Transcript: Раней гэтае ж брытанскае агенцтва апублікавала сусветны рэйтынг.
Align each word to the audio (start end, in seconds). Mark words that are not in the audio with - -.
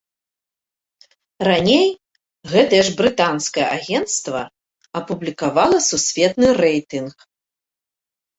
Раней 1.47 1.85
гэтае 2.51 2.79
ж 2.87 2.93
брытанскае 3.01 3.67
агенцтва 3.77 4.41
апублікавала 5.01 5.77
сусветны 5.91 6.47
рэйтынг. 6.63 7.15